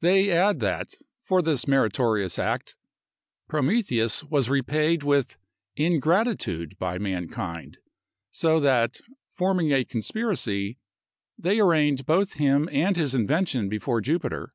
[0.00, 2.76] They add that, for this meritorious act,
[3.46, 5.36] Prometheus was repayed with
[5.76, 7.76] ingratitude by mankind,
[8.30, 9.02] so that,
[9.34, 10.78] forming a conspiracy,
[11.36, 14.54] they arraigned both him and his invention before Jupiter.